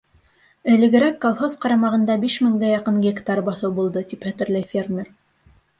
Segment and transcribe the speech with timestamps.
[0.75, 5.17] Элегерәк колхоз ҡарамағында биш меңгә яҡын гектар баҫыу булды, тип хәтерләй фермер.